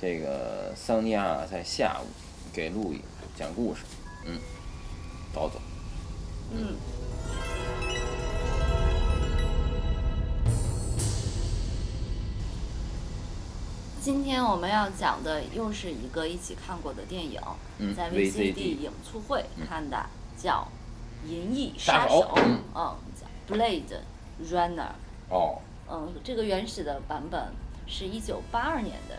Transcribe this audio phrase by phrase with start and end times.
[0.00, 2.06] 这个桑尼亚在下午
[2.52, 3.00] 给路易
[3.36, 3.82] 讲故事，
[4.24, 4.38] 嗯，
[5.34, 5.60] 倒走。
[6.52, 6.76] 嗯，
[14.00, 17.40] 今天我们要讲的又是一个一起看过的电影，
[17.78, 20.06] 嗯在 VCD 影促会看的，
[20.40, 20.66] 叫
[21.28, 22.32] 《银翼杀手》手。
[22.36, 23.98] 嗯嗯，叫 Blade
[24.50, 24.92] Runner。
[25.28, 25.58] 哦，
[25.90, 27.52] 嗯，这个原始的版本
[27.88, 29.16] 是一九八二年的。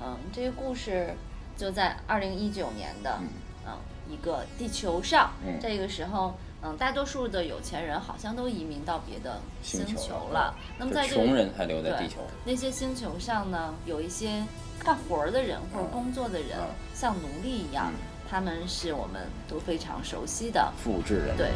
[0.00, 1.14] 嗯这个故事
[1.56, 3.28] 就在二零一九年的嗯
[3.66, 3.72] 嗯
[4.10, 6.34] 一个地球上，嗯这个时候。
[6.60, 10.54] 嗯，大多数的有钱人好像都移民到别的星球球了了。
[10.76, 12.16] 那么在这个穷人还留在对地球。
[12.44, 14.44] 那些星球上呢，有一些
[14.80, 17.94] 干活儿的人或者嗯工作的人，嗯像奴隶一样，嗯
[18.28, 20.72] 他们是我们都非常熟悉的。
[20.82, 21.36] 复制人。
[21.36, 21.52] 对，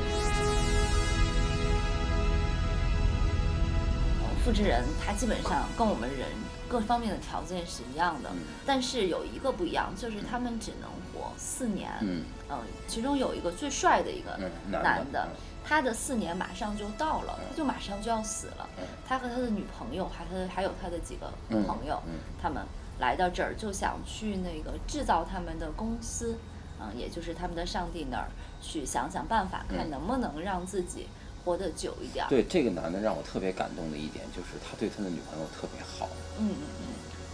[4.44, 6.26] 复制人他基本上跟我们人
[6.68, 8.40] 各方面的条件是一样的，嗯。
[8.66, 11.92] 但是有一个不一样，就是他们只能活四年。
[12.00, 12.24] 嗯。
[12.50, 18.68] 嗯，其中有一个最帅的一个嗯，男男的嗯，他的四年马上就到了，他就马上就要死了。
[18.78, 18.84] 嗯。
[19.06, 22.64] 他和他的女朋友，还他还有他的几个嗯朋友，嗯他们
[22.98, 26.36] 来到这儿就想去那个制造他们的公司，
[26.80, 28.28] 嗯，也就是他们的上帝那儿
[28.60, 29.90] 去想想办法，看嗯。
[29.90, 31.06] 能不能让自己
[31.44, 32.28] 活得久一点儿。
[32.28, 36.08] 对这个男的让我特别感动的一点就是他对他的女朋友特别好。
[36.38, 36.86] 嗯嗯嗯，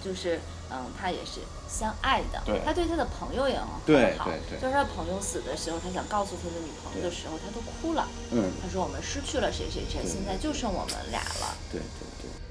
[0.05, 8.07] 就是嗯，他也是相爱的，对他对他的朋友也很好，对对对就是他朋友死的时候，他想告诉他的女朋友的时候，他都哭了。
[8.33, 11.57] 嗯，他说我们失去了谁谁谁，现在就剩我们俩了。
[11.73, 12.48] 对对对。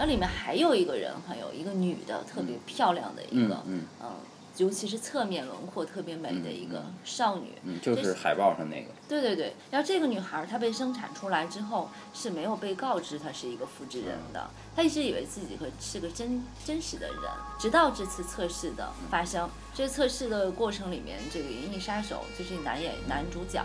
[0.00, 3.84] 然后里面还有一个人，还有一个女的，特别漂亮的一个，嗯
[4.56, 7.52] 尤其是侧面轮廓特别美的一个少女。
[7.64, 8.88] 嗯，就是海报上那个。
[9.06, 17.16] 对对对，然后这个女孩她被生产出来之后是没有被告知她是一个复制人的，她一直以为自己和是个真真实的人，
[17.58, 19.48] 直到这次测试的发生。
[19.74, 23.64] 这测试的过程里面，这个《银翼杀手》就是男演男主角，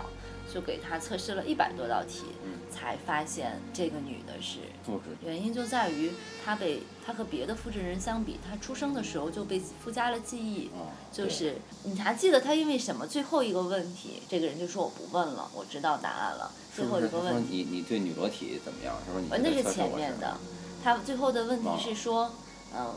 [0.52, 2.24] 就给他测试了一百多道题，
[2.70, 6.12] 才发现这个女的是复制原因就在于
[6.44, 10.68] 她被她和别的复制人相比，她出生的时候就被附加了记忆。
[10.68, 13.06] 哦，就是你还记得她因为什么？
[13.06, 16.52] 最后一个问题，这个人就说我不问了，我知道答案了。
[16.74, 18.94] 最后一个问题，你你对女裸体怎么样？
[19.06, 20.36] 是觉得测试我是前面的，
[20.84, 22.30] 他最后的问题是说，
[22.74, 22.94] 嗯，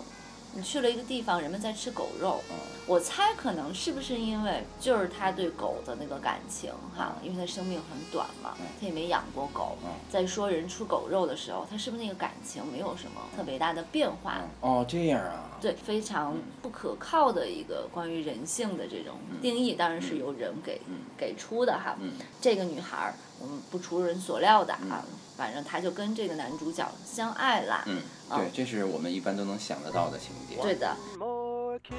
[0.53, 2.41] 你去了一个地方，人们在吃狗肉。
[2.49, 2.55] 嗯
[2.89, 9.91] 我猜可能是不是因为就是他对狗的那个感情哈，因为他生命很短嘛嗯，他也没养过狗嗯。
[10.09, 14.37] 在说人吃狗肉的时候，他是不是那个感情没有什么特别大的变化？
[14.41, 15.51] 嗯哦，这样啊。
[15.61, 21.95] 对，非常不可靠的一个关于人性的这种定义，当然是由人给、嗯给出的哈。
[22.01, 25.05] 嗯这个女孩儿，嗯，不出人所料的啊，
[25.37, 27.85] 反正她就跟这个男主角相爱啦。
[28.35, 30.55] 对，这是我们一般都能想得到的情节。
[30.61, 31.95] 对的，more kiss,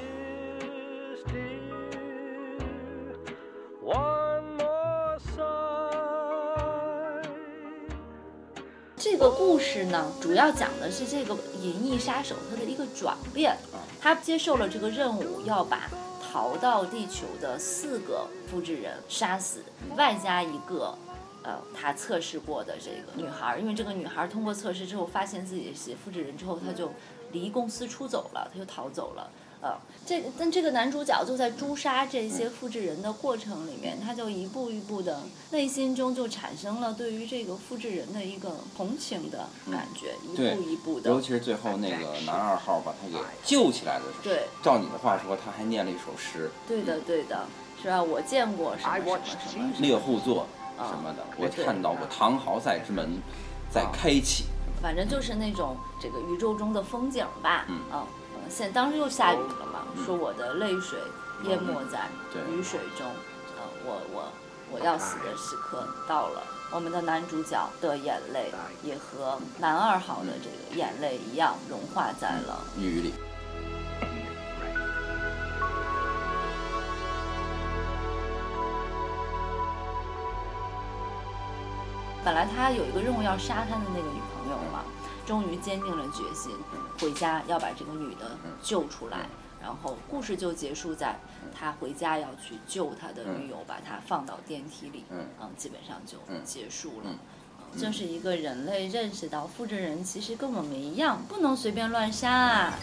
[1.27, 1.59] dear.
[3.83, 5.41] One more sigh.
[8.95, 13.57] 这个故事呢，主要讲的是这个银翼杀手他的一个转变。
[13.99, 15.89] 他接受了这个任务，要把
[16.23, 19.63] 逃到地球的四个复制人杀死，
[19.95, 20.97] 外加一个。
[21.43, 26.91] 呃，他测试过的这个女孩儿，因为这个女孩儿通过测试之后，发现自己是复制人之后，她就
[27.31, 29.29] 离公司出走了，她就逃走了。
[29.63, 35.21] 呃，这个但这个男主角就在诛杀这些复制人的过程里面，他就一步一步的，
[35.51, 41.11] 内心中就产生了对于这个复制人的一个同情的感觉，一步一步的。
[41.11, 47.45] 尤其是最后那个男二号把他给救起来的时候，对照你的话说，他还念了一首诗对的，对的，
[47.79, 48.01] 是吧？
[48.01, 50.37] 我见过什么什么什么《猎户座》
[50.87, 53.21] 什么的，我看到过唐豪塞之门
[53.69, 54.45] 在开启。
[54.81, 57.65] 反正就是那种这个宇宙中的风景吧。
[57.69, 58.05] 嗯嗯，
[58.49, 60.99] 现当时又下雨了嘛，说我的泪水
[61.43, 62.07] 淹没在
[62.49, 63.05] 雨水中。
[63.57, 64.31] 嗯，我我
[64.71, 66.41] 我要死的时刻到了。
[66.73, 68.49] 我们的男主角的眼泪
[68.81, 73.13] 也和男二号的这个眼泪一样融化在了雨里，
[82.23, 84.83] 本来他有一个任务要杀他的那个女朋友嘛，
[85.25, 86.51] 终于坚定了决心，
[86.99, 89.27] 回家要把这个女的救出来。
[89.61, 91.19] 然后故事就结束在
[91.55, 95.23] 他回家要去救他的女友，把她放到电梯里，嗯
[95.55, 97.05] 基本上就嗯结束了。
[97.05, 97.17] 嗯
[97.73, 102.73] 嗯这是一个人类认识到复制人其实跟我们一样，不能随便乱杀啊。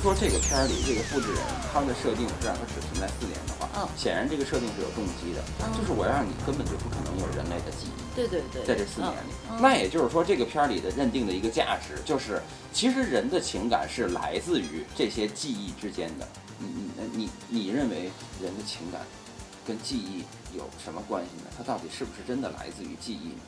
[0.00, 8.16] 如说这个片儿里这个复制人他的设定是让他只存在四年的话，嗯显然这个设定是有动机的，嗯就是我要让你根本就不可能有人类的记忆。
[8.16, 12.40] 对对对，在这四年里，嗯那也就是说，这个片儿里的认定的一个价值，就是
[12.72, 16.26] 其实人的情感是来自于这些记忆之间的。
[16.56, 18.10] 你你你你认为
[18.40, 19.02] 人的情感
[19.66, 20.24] 跟记忆
[20.56, 21.52] 有什么关系呢？
[21.58, 23.42] 它到底是不是真的来自于记忆呢？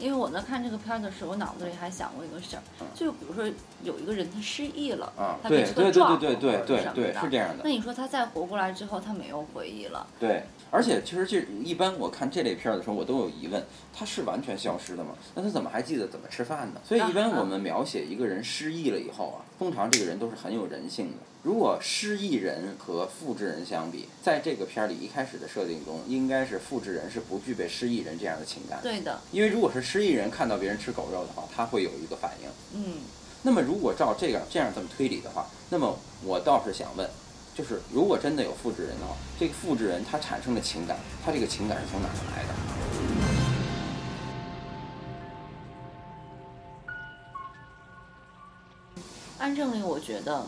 [0.00, 3.44] 因为我在看这个片儿的时候，我脑子里还想过一个事儿嗯，就比如说
[3.82, 7.70] 有一个人他失忆了，啊，他对对对被车撞对对了对对是这样的那。
[7.70, 13.62] 你说他再活过来之后，他没有回忆了，对，而且其实这一般我看这类片儿的时候，我都有疑问：
[13.92, 15.10] 他是完全消失的吗？
[15.34, 16.80] 那他怎么还记得怎么吃饭呢？
[16.82, 21.16] 所以一般啊我们描写一个人失忆了以后啊，通常这个人都是很有人性的。
[21.42, 28.78] 如果失忆人和复制人相比，在这个片儿里一开始的设定中，应该是复制人是不具备失忆人这样的情感。
[28.82, 32.48] 对的，因为如果是失忆人看到别人吃狗肉的话，他会有一个反应。
[32.74, 32.98] 嗯，
[33.42, 37.08] 那么如果照这样这样这么推理的话，那么我倒是想问，
[37.54, 42.54] 就是如果真的有复制人的话，这个复制人他产生的情感，他这个情感是从哪儿来的？
[49.38, 50.44] 安正理我觉得，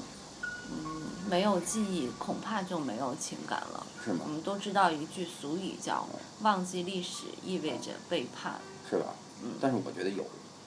[0.85, 3.87] 嗯，没有记忆恐怕就没有情感了。
[4.05, 4.29] 是吗我？
[4.29, 6.07] 们都知道一句俗语叫
[6.43, 9.15] “忘记历史意味着背叛是吧？
[9.45, 10.25] 嗯但是我觉得有，”。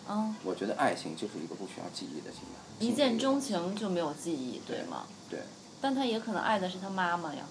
[0.07, 2.61] 嗯，我觉得爱情就是一个不需要记忆的情感。
[2.79, 3.75] 一见钟情。
[3.75, 5.07] 就没有记忆，对吗？
[5.29, 5.39] 对，
[5.81, 7.43] 但他也可能爱的是他妈妈呀。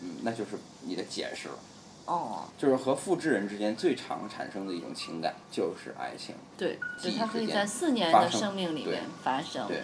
[0.00, 1.58] 嗯，那就是你的解释了，
[2.04, 6.34] 哦，就是和复制人之间最常产生的一种情感就是爱情。
[6.56, 9.66] 对，记忆对，他可以在四年的生命里面发生。
[9.66, 9.82] 对。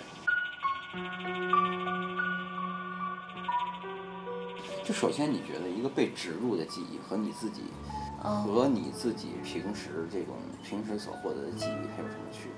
[4.85, 7.63] 就首先，你觉得一个被植入的记忆和你自己
[8.25, 12.49] 嗯，和你自己平时这种平时所获得的记忆，它有什么区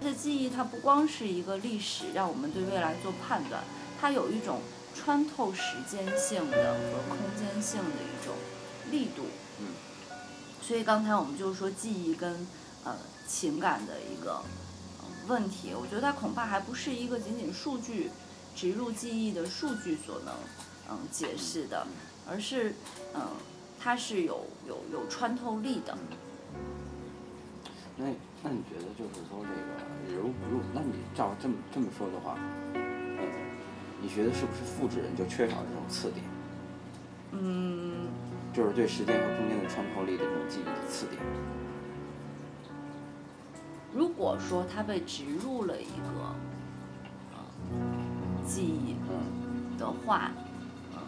[0.00, 0.10] 别？
[0.10, 3.62] 这记忆它不光是一个历史，让我们对未来做判断，
[4.00, 4.60] 它有一种
[4.94, 8.34] 穿透时间性的和空间性的一种
[8.90, 9.24] 力度。
[9.58, 9.66] 嗯。
[10.62, 12.46] 所以刚才我们就是说记忆跟
[12.84, 12.96] 呃
[13.26, 14.44] 情感的一个、呃
[15.30, 18.10] 问题，我觉得它恐怕还不是一个仅仅数据
[18.56, 20.34] 植入记忆的数据所能
[20.90, 21.86] 嗯解释的，
[22.28, 22.74] 而是
[23.14, 23.22] 嗯
[23.78, 25.96] 它是有有有穿透力的。
[27.96, 28.06] 那
[28.42, 32.36] 那你觉得就是说这个，如如那你照这么这么说的话，
[32.74, 33.22] 呃，
[34.02, 36.24] 你觉得是不是复制人就缺少这种次点，
[37.30, 38.08] 嗯，
[38.52, 41.22] 就是对时间和空间的穿透力的这种记忆的次点？
[43.94, 46.34] 如果说他被植入了一个
[47.32, 47.38] 呃
[48.46, 50.30] 记忆嗯，的话，
[50.92, 50.98] 嗯、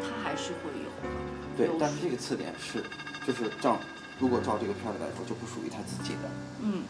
[0.00, 1.08] 它还是会有的。
[1.56, 2.82] 对但是这个次点是，
[3.26, 3.78] 就是照
[4.18, 6.30] 如果照这个片儿来说，就不属于他自己的。
[6.62, 6.82] 嗯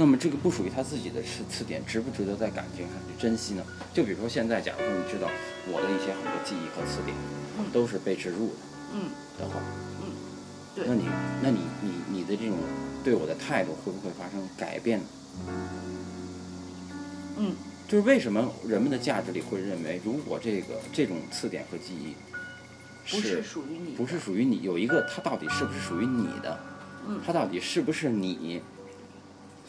[0.00, 3.64] 那么这个不属于他自己的次次点，值不值得在感情上去珍惜呢？
[3.92, 5.28] 就比如说现在，假如说你知道
[5.66, 7.16] 我的一些很多记忆和次点
[7.58, 8.54] 嗯都是被植入的
[8.94, 9.60] 嗯的话，
[9.97, 9.97] 嗯，
[10.78, 11.04] 对那你
[11.42, 12.56] 那你你你的这种
[13.02, 15.04] 对我的态度会不会发生改变呢？
[17.38, 17.52] 嗯
[17.88, 22.14] 就是为什么人们的价值里会认为，如果这个这种次点和记忆
[23.10, 26.60] 不是属于你，不是属于你，有一个它到底是不是属于你的？
[27.06, 28.60] 嗯它到底是不是你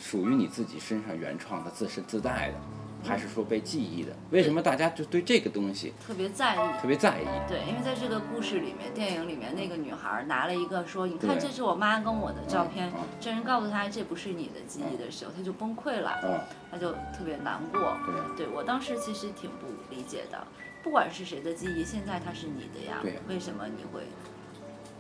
[0.02, 2.56] 属于你自己身上原创的、自身自带的，
[3.04, 4.16] 还是说被记忆的？
[4.32, 6.60] 为什么大家就对这个东西特别在意。
[6.82, 7.26] 特别在意？
[7.48, 12.92] 对，因为在这个故事里面，电影里面那个女孩拿了一个说：“你看，这是我妈跟我的照片。
[13.20, 16.40] 这人告诉她这不是你的记忆的时候，她就崩溃了，嗯，
[16.72, 17.98] 她就特别难过。
[18.06, 18.46] 对。
[18.46, 20.46] 对我当时其实挺不理解的，
[20.84, 24.04] 不管是谁的记忆，现在它是你的呀为什么你会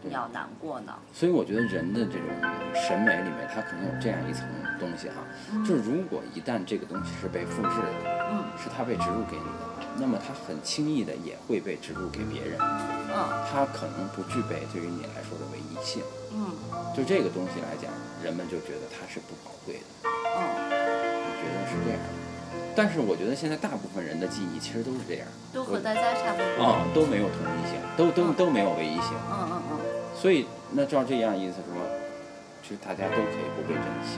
[0.10, 0.94] 要难过呢？
[1.13, 2.27] 所以我觉得人的这种
[2.74, 4.48] 审美里面，它可能有这样一层
[4.79, 5.15] 东西哈，
[5.68, 8.44] 就是如果一旦这个东西是被复制的，嗯。
[8.58, 13.15] 是它被植入给你的，那么它很轻易的也会被植入给别人，嗯。
[13.51, 16.03] 它可能不具备对于你来说的唯一性。
[16.32, 16.51] 嗯。
[16.96, 17.91] 就这个东西来讲，
[18.24, 22.00] 人们就觉得它是不宝贵的，嗯，我觉得是这样。
[22.00, 22.10] 的。
[22.75, 26.63] 但是我觉得现在大部分人的记忆其实都是这样，都和大家差不多。
[26.63, 29.15] 啊、都没有统一性，都都都没有唯一性。
[29.32, 29.79] 嗯嗯嗯
[30.19, 31.81] 所以那照这样意思说，
[32.61, 34.17] 其实大家都可以不被珍惜，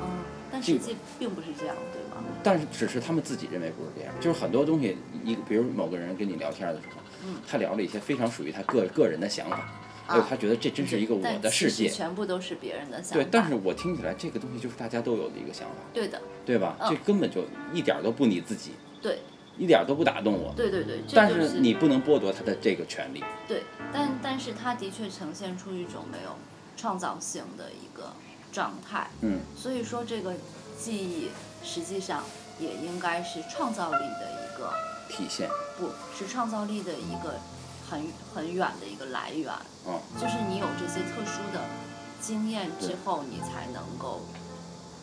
[0.00, 0.22] 嗯，
[0.52, 2.22] 但实际并不是这样，对吗？
[2.42, 4.14] 但是只是他们自己认为不是这样。
[4.20, 9.68] 就是很多东西，一个比如某个人跟你聊天的时候，嗯他聊了一些非常属于他个个人的想法，
[10.06, 11.88] 还有他觉得这真是一个我的世界。
[11.88, 13.14] 全部都是别人的想法。
[13.14, 16.76] 对，但是我听起来这个东西就是大家都有的一个想法，对的，对吧？
[16.80, 18.70] 嗯这根本就一点都不你自己，
[19.02, 19.18] 对
[19.58, 20.54] 一点儿都不打动我。
[20.56, 23.22] 对对对，这但是你不能剥夺他的这个权利。
[23.46, 26.36] 对，但但是他的确呈现出一种没有
[26.76, 28.12] 创造性的一个
[28.52, 29.10] 状态。
[29.20, 30.34] 嗯所以说，这个
[30.78, 31.30] 记忆
[31.62, 32.22] 实际上
[32.60, 34.72] 也应该是创造力的一个，
[35.08, 37.34] 体现不是创造力的一个
[37.90, 39.52] 很很远的一个来源。
[39.86, 41.64] 嗯，就是你有这些特殊的
[42.20, 44.22] 经验之后，你才能够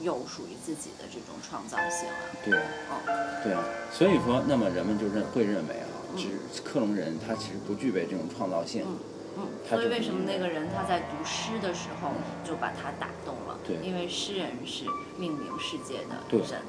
[0.02, 2.16] 有属于自己的这种创造性啊。
[2.44, 8.84] 对嗯，对啊，所以说，那么人们就认会认为啊，嗯只克隆人他其实不具备这种创造性。
[8.86, 8.98] 嗯
[9.38, 12.12] 嗯，所以为什么那个人他在读诗的时候
[12.44, 13.60] 就把他打动了？
[13.68, 14.86] 对因为诗人是
[15.18, 16.62] 命名世界的对人。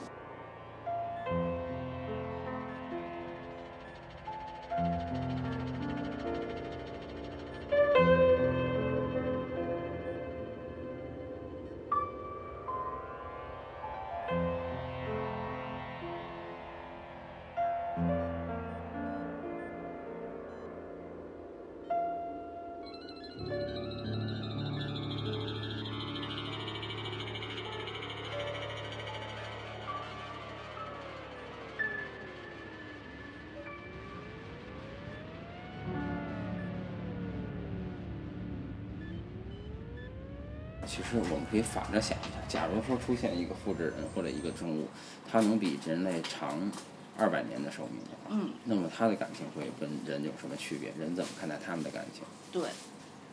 [40.96, 44.88] 其实我们可以反着想一下，假如说出现一个复制人或者一个生物，
[45.30, 46.72] 它能比人类长
[47.18, 50.90] 二百年的寿命的话，嗯，那么它的感情会跟人有什么区别？
[50.98, 52.22] 人怎么看待他们的感情？
[52.50, 52.70] 对，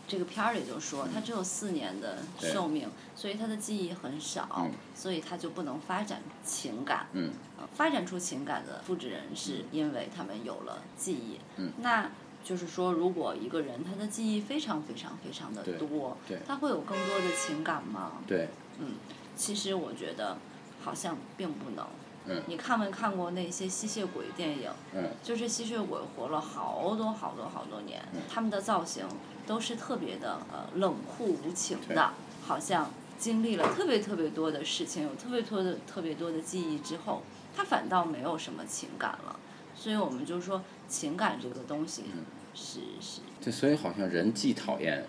[0.05, 7.08] 这个片儿里就说他只有四年的寿命，所以他的记忆很少，嗯所以他就不能发展情感。
[7.13, 11.39] 嗯呃发展出情感的复制人是因为他们有了记忆。
[11.55, 12.12] 嗯那
[12.44, 18.14] 就是说，如果一个人他的记忆非常非常非常的多对，他会有更多的情感吗？
[18.28, 18.96] 对，嗯，
[19.36, 20.38] 其实我觉得
[20.84, 21.86] 好像并不能。
[22.26, 24.72] 嗯你看没看过那些吸血鬼电影？
[24.96, 29.06] 嗯就是吸血鬼活了好多好多好多年，嗯他们的造型
[29.46, 32.14] 都是特别的呃冷酷无情的，
[32.46, 37.24] 好像经历了特别特别多的事情，有特别多的特别多的记忆之后，
[37.56, 39.38] 他反倒没有什么情感了。
[39.76, 42.24] 所以我们就说情感这个东西嗯。
[42.54, 43.22] 是是。
[43.42, 45.04] 对，所以好像人既讨厌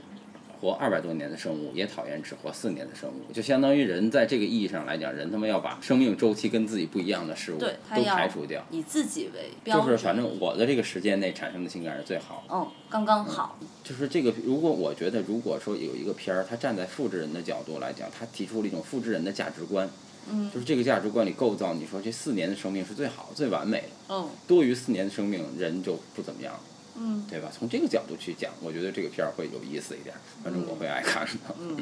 [0.65, 8.65] 活二百多年的生物，也讨厌只活四年的生物，就相当于人在这个意义上来讲，人他妈要把生命周期跟自己不一样的事物都排除掉。
[8.71, 12.55] 以自己为标准，就是反正我的这个时间内产生的情感是最好的。
[12.55, 19.91] 嗯刚刚好，就是这个，如果我觉得，如果说有一个片儿，它站在复制人的角度来讲，它提出了一种复制人的价值观，
[20.31, 26.55] 嗯就是这个价值观里构造，你说这四年的生命是最好、最完美的，嗯多于四年的生命，人就不怎么样，
[26.97, 27.51] 嗯对吧？
[27.53, 31.55] 从这个角度去讲，我觉得这个片儿会有意思一点，反正我会爱看的。
[31.61, 31.77] 嗯，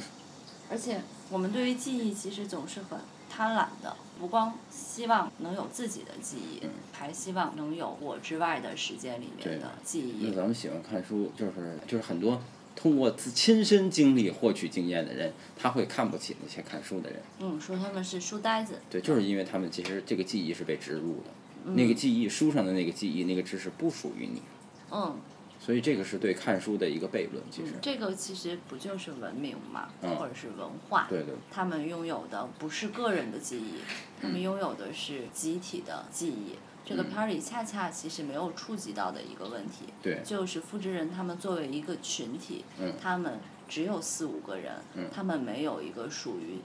[0.70, 1.00] 而且
[1.30, 2.98] 我们对于记忆其实总是很
[3.30, 10.26] 贪婪的，不光希望能有自己的记忆，嗯还希望能有我之外的时间里面的记忆。
[10.26, 12.40] 那咱们喜欢看书，就是就是很多
[12.76, 17.20] 通过自亲身经历获取经验的人，他会看不起那些看书的人。
[17.40, 18.80] 嗯，说他们是书呆子。
[18.88, 24.42] 对，就是因为他们其实这个记忆是被植入的，嗯那个记忆书上的那个记忆那个知识不属于你，
[24.90, 25.16] 嗯，
[25.58, 27.42] 所以这个是对看书的一个悖论。
[27.50, 30.14] 其实，这个其实不就是文明嘛，嗯。
[30.16, 31.06] 或者是文化？
[31.08, 31.34] 对对。
[31.50, 33.76] 他们拥有的不是个人的记忆，
[34.20, 36.56] 他们拥有的是集体的记忆。
[36.84, 37.08] 这个嗯。
[37.08, 40.20] 片儿里恰恰其实没有触及到的一个问题，对。
[40.22, 45.08] 就是复制人他们作为一个群体，嗯他们只有四五个人，嗯。
[45.10, 46.58] 他们没有一个属于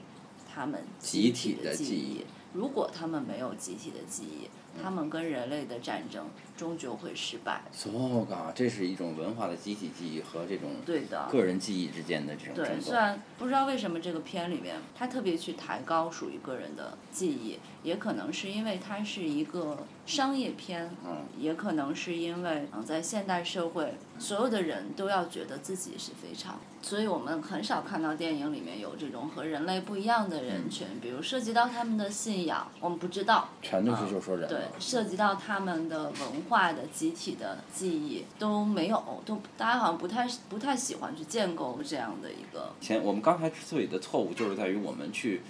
[0.52, 4.48] 他们集体体的记记忆如果他们没有集体的记忆，
[4.82, 6.26] 他们跟人类的战争
[6.56, 7.62] 终究会失败。
[8.54, 11.28] 这是一种文化的集体记忆和这种对的。
[11.30, 12.80] 个人记忆之间的这种。
[12.80, 19.78] 虽然不知道为什么这个片里面他特别去抬高属于个人的记忆，也可能是因为它是一个
[20.10, 42.72] 商业片，嗯，也可能是因为嗯在现代社会，所有的人都要觉得自己是非常，所以我们很少看到电影里面有这种和人类不一样的人群，比如涉及到他们的信仰，我们不知道，全都是就说人对，涉及到他们的文化的集体的记忆都没有，都大家好像不太不太喜欢去建构这样的一个。
[42.80, 45.42] 前我们刚才之所以的错误，就是在于我们去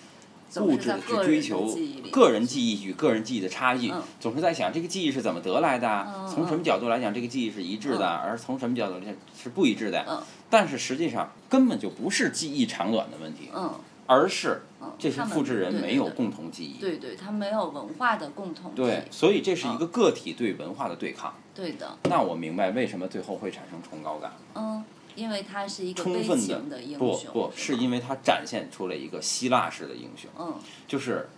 [0.50, 1.78] 总是在物质的去追求
[2.10, 10.20] 个人记忆与个人记忆的差异嗯，总是在想这个记忆是怎么得来的嗯，从什么角度来讲这个记忆是一致的，而从什么角度来讲是不一致的嗯。
[10.50, 13.72] 但是实际上根本就不是记忆长短的问题，嗯
[14.06, 16.80] 而是嗯，这些复制人没有共同记忆。
[16.80, 18.76] 对对，他没有文化的共同体。
[18.76, 21.32] 对，所以这是一嗯个个体对文化的对抗。
[21.54, 24.82] 对的，那我明白为什么最后会产生崇高感，嗯，
[25.20, 27.32] 因为他是一个悲充分情的英雄。
[27.32, 30.54] 不不是因为他展现出了一个希腊式的英雄，嗯
[30.88, 31.28] 就是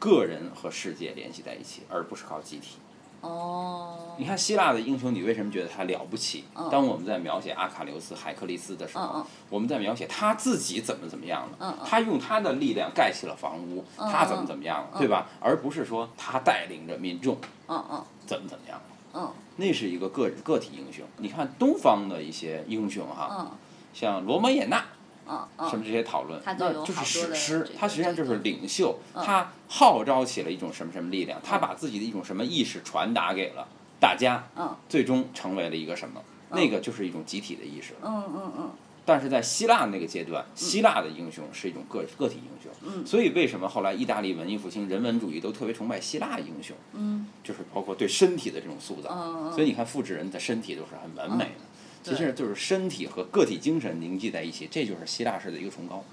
[0.00, 2.78] 个人和世界联系在一起，而不是靠集体。
[3.20, 6.42] 哦，你看希腊的英雄，你为什么觉得他了不起？
[6.56, 15.28] 嗯当我们在描写阿卡琉斯、海克力斯的时候，我们在描写他自己怎么怎么样了，他用他的力量盖起了房屋，嗯他怎么怎么样了，嗯对吧？
[15.38, 18.84] 而不是说他带领着民众嗯嗯怎么怎么样了。
[19.14, 19.32] 嗯。
[19.56, 21.04] 那是一个个个体英雄。
[21.18, 23.50] 你看东方的一些英雄哈，嗯。
[23.92, 24.82] 像罗摩衍那，
[25.28, 29.22] 嗯什么嗯，这些讨论，那就是史诗这，个他实际上就是领袖，嗯。
[29.24, 33.68] 他号召起了一种什么什么力量，他把自己的一种什么意识传达给了
[34.00, 34.74] 大家，嗯。
[34.88, 36.22] 最终成为了一个什么？
[36.50, 36.58] 嗯。
[36.58, 37.94] 那个就是一种集体的意识。
[38.02, 38.70] 嗯嗯嗯
[39.04, 43.04] 但是在希腊那个阶段，希腊的英雄是一种个个体英雄，嗯。
[43.04, 47.26] 所以为什么后来意大利文艺复兴人文主义都特别崇拜希腊英雄，嗯。
[47.42, 49.50] 就是包括对身体的这种塑造。
[49.50, 56.04] 所以你看，复制人的身体都是很完美的，其实就是身体和个体精神凝聚在一起，这就是希腊式的一个崇高。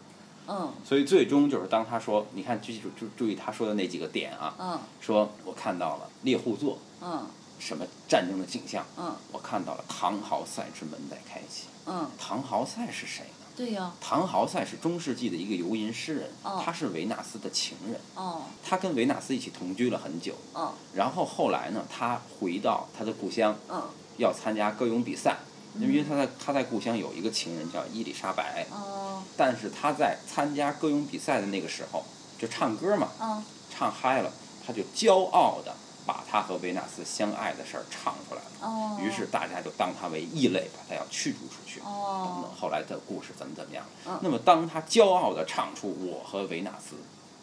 [0.48, 0.74] 嗯。
[0.84, 4.80] 所以最终就是当他说，你看，注注注注意他说的那几个点啊，嗯。
[5.00, 6.80] 说我看到了猎户座。
[7.02, 7.28] 嗯
[7.60, 9.16] 什么战争的景象，嗯。
[9.32, 11.66] 我看到了唐豪塞之门在开启。
[11.86, 13.46] 嗯，唐豪塞是谁呢？
[13.56, 16.62] 对呀，唐豪塞是中世纪的一个游吟诗人，哦。
[16.64, 18.44] 他是维纳斯的情人，哦。
[18.64, 20.74] 他跟维纳斯一起同居了很久，哦。
[20.94, 23.84] 然后后来呢，他回到他的故乡，嗯。
[24.18, 25.38] 要参加歌咏比赛，
[25.80, 29.24] 因为他在他在故乡有一个情人叫伊丽莎白，哦。
[29.38, 32.04] 但是他在参加歌咏比赛的那个时候，
[32.38, 33.44] 就唱歌嘛，嗯。
[33.70, 34.32] 唱嗨了，
[34.66, 35.74] 他就骄傲的
[36.06, 38.48] 把他和维纳斯相爱的事儿唱出来了。
[38.62, 41.80] 哦，于是大家就当他为异类，把他要驱逐出去。
[41.80, 43.86] 等等哦，后来的故事怎么怎么样？
[44.08, 46.96] 嗯那么当他骄傲的唱出我和维纳斯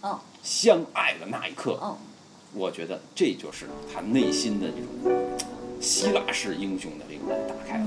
[0.02, 1.96] 嗯相爱的那一刻，嗯
[2.52, 5.38] 我觉得这就是他内心的这种
[5.80, 7.84] 希腊式英雄的灵魂打开了。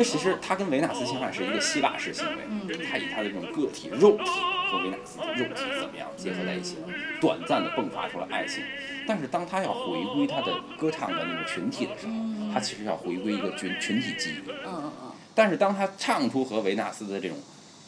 [0.00, 4.24] 为其实他跟维纳斯相爱是一个希腊式行为，他以他的这种个体肉体
[4.70, 6.88] 和维纳斯的肉体怎么样结合在一起了，
[7.20, 8.64] 短暂的迸发出了爱情。
[9.06, 12.12] 但是当他要回归他的歌唱的那个群体的时候，
[12.52, 14.50] 他其实要回归一个群群体记忆。
[14.66, 17.38] 嗯嗯但是当他唱出和维纳斯的这种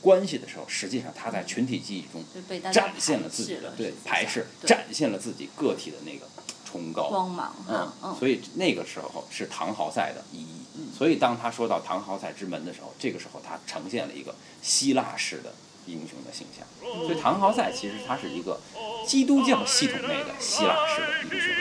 [0.00, 2.24] 关系的时候，实际上他在群体记忆中
[2.72, 6.26] 展现了自己的对排斥展现了自己个体的那个
[6.64, 7.08] 崇高。
[7.08, 10.61] 光芒嗯，嗯所以那个时候是唐豪赛的意义。
[11.02, 15.52] 所以当他说到唐豪赛之门的时候，这个时候他呈现了一个希腊式的
[15.86, 16.64] 英雄的形象。
[17.04, 18.60] 所以唐豪赛其实他是一个
[19.04, 21.52] 基督教系统内的希腊式的英雄。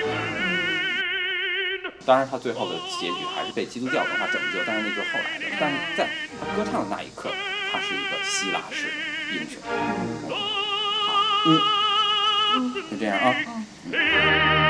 [2.05, 5.45] 当然，他最后的结局还是被基督教文化拯救，但是那就是后来的。
[5.59, 6.07] 但是在
[6.39, 7.31] 他歌唱的那一刻，
[7.71, 8.91] 他是一个希腊式的
[9.33, 9.59] 英雄。
[11.07, 13.33] 好嗯，就这样啊。
[13.91, 14.60] 嗯